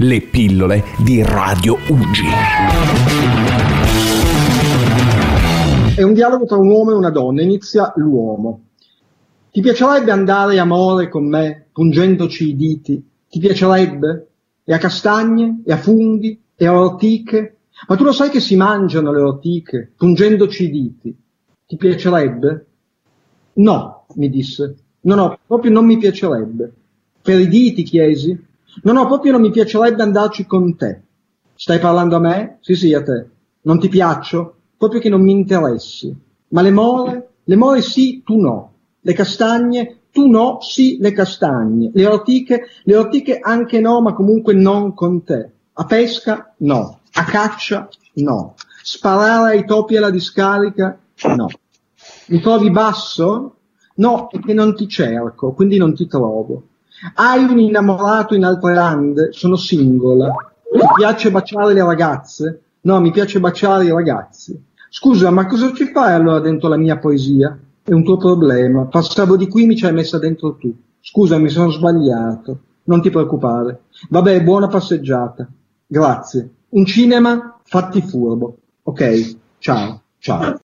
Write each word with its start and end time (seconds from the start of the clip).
le 0.00 0.20
pillole 0.20 0.84
di 1.02 1.22
Radio 1.24 1.76
Uggi. 1.88 2.26
È 5.96 6.02
un 6.02 6.12
dialogo 6.12 6.44
tra 6.44 6.56
un 6.56 6.68
uomo 6.68 6.92
e 6.92 6.94
una 6.94 7.10
donna, 7.10 7.42
inizia 7.42 7.92
l'uomo. 7.96 8.60
Ti 9.50 9.60
piacerebbe 9.60 10.12
andare 10.12 10.60
amore 10.60 11.08
con 11.08 11.26
me, 11.26 11.66
pungendoci 11.72 12.50
i 12.50 12.56
diti? 12.56 13.04
Ti 13.28 13.38
piacerebbe? 13.40 14.28
E 14.62 14.72
a 14.72 14.78
castagne, 14.78 15.62
e 15.64 15.72
a 15.72 15.78
funghi, 15.78 16.40
e 16.54 16.66
a 16.66 16.78
ortiche? 16.78 17.56
Ma 17.88 17.96
tu 17.96 18.04
lo 18.04 18.12
sai 18.12 18.30
che 18.30 18.38
si 18.38 18.54
mangiano 18.54 19.12
le 19.12 19.20
ortiche, 19.20 19.94
pungendoci 19.96 20.64
i 20.64 20.70
diti? 20.70 21.16
Ti 21.66 21.76
piacerebbe? 21.76 22.66
No, 23.54 24.04
mi 24.14 24.30
disse. 24.30 24.76
No, 25.00 25.14
no, 25.16 25.38
proprio 25.44 25.72
non 25.72 25.86
mi 25.86 25.98
piacerebbe. 25.98 26.72
Per 27.20 27.40
i 27.40 27.48
diti 27.48 27.82
chiesi? 27.82 28.46
No, 28.82 28.92
no, 28.92 29.06
proprio 29.06 29.32
non 29.32 29.40
mi 29.40 29.50
piacerebbe 29.50 30.02
andarci 30.02 30.46
con 30.46 30.76
te. 30.76 31.02
Stai 31.54 31.78
parlando 31.78 32.16
a 32.16 32.20
me? 32.20 32.58
Sì, 32.60 32.74
sì, 32.74 32.94
a 32.94 33.02
te. 33.02 33.26
Non 33.62 33.78
ti 33.78 33.88
piaccio? 33.88 34.54
Proprio 34.76 35.00
che 35.00 35.08
non 35.08 35.22
mi 35.22 35.32
interessi. 35.32 36.14
Ma 36.48 36.62
le 36.62 36.70
more? 36.70 37.28
Le 37.44 37.56
more 37.56 37.80
sì, 37.82 38.22
tu 38.24 38.40
no. 38.40 38.72
Le 39.00 39.12
castagne? 39.12 40.00
Tu 40.12 40.28
no, 40.28 40.58
sì, 40.60 40.98
le 41.00 41.12
castagne. 41.12 41.90
Le 41.92 42.06
ortiche? 42.06 42.62
Le 42.84 42.96
ortiche 42.96 43.38
anche 43.40 43.80
no, 43.80 44.00
ma 44.00 44.12
comunque 44.14 44.54
non 44.54 44.94
con 44.94 45.24
te. 45.24 45.50
A 45.72 45.84
pesca? 45.84 46.54
No. 46.58 47.00
A 47.12 47.24
caccia? 47.24 47.88
No. 48.14 48.54
Sparare 48.82 49.56
ai 49.56 49.64
topi 49.64 49.96
alla 49.96 50.10
discarica? 50.10 50.98
No. 51.36 51.46
Mi 52.26 52.40
trovi 52.40 52.70
basso? 52.70 53.56
No, 53.96 54.28
perché 54.28 54.54
non 54.54 54.76
ti 54.76 54.86
cerco, 54.88 55.52
quindi 55.52 55.76
non 55.76 55.94
ti 55.94 56.06
trovo. 56.06 56.62
Hai 57.14 57.44
un 57.44 57.58
innamorato 57.58 58.34
in 58.34 58.44
altre 58.44 58.74
lande? 58.74 59.28
Sono 59.32 59.56
singola. 59.56 60.34
Ti 60.70 60.86
piace 60.96 61.30
baciare 61.30 61.72
le 61.72 61.84
ragazze? 61.84 62.62
No, 62.82 63.00
mi 63.00 63.10
piace 63.10 63.40
baciare 63.40 63.84
i 63.84 63.90
ragazzi. 63.90 64.60
Scusa, 64.90 65.30
ma 65.30 65.46
cosa 65.46 65.72
ci 65.72 65.86
fai 65.92 66.12
allora 66.12 66.40
dentro 66.40 66.68
la 66.68 66.76
mia 66.76 66.98
poesia? 66.98 67.56
È 67.82 67.92
un 67.92 68.04
tuo 68.04 68.16
problema. 68.16 68.86
Passavo 68.86 69.36
di 69.36 69.48
qui, 69.48 69.66
mi 69.66 69.76
ci 69.76 69.86
hai 69.86 69.92
messa 69.92 70.18
dentro 70.18 70.56
tu. 70.56 70.74
Scusa, 71.00 71.38
mi 71.38 71.48
sono 71.48 71.70
sbagliato. 71.70 72.58
Non 72.84 73.00
ti 73.00 73.10
preoccupare. 73.10 73.82
Vabbè, 74.08 74.42
buona 74.42 74.66
passeggiata. 74.66 75.46
Grazie. 75.86 76.50
Un 76.70 76.84
cinema, 76.84 77.60
fatti 77.62 78.02
furbo. 78.02 78.56
Ok, 78.82 79.36
ciao, 79.58 80.02
ciao. 80.18 80.56